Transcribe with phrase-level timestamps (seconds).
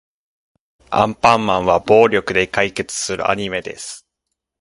[0.89, 4.07] アンパンマンは暴力で解決するアニメです。